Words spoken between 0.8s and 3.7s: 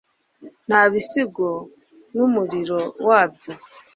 bisigo numuriro wabyo